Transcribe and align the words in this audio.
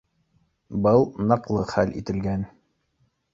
Был 0.85 1.05
ныҡлы 1.33 1.67
хәл 1.75 1.93
ителгән 2.01 2.49